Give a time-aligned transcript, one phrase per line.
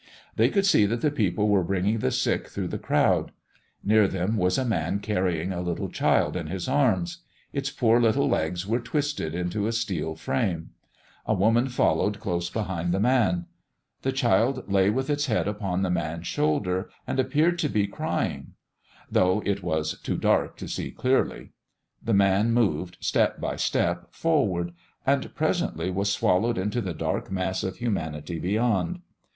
[0.35, 3.31] They could see that the people were bringing the sick through the crowd.
[3.83, 7.19] Near them was a man carrying a little child in his arms.
[7.53, 10.71] Its poor little legs were twisted into a steel frame.
[11.27, 13.45] A woman followed close behind the man.
[14.01, 18.53] The child lay with its head upon the man's shoulder and appeared to be crying,
[19.11, 21.51] though it was too dark to see clearly.
[22.03, 24.73] The man moved, step by step, forward,
[25.05, 29.01] and presently was swallowed into the dark mass of humanity beyond.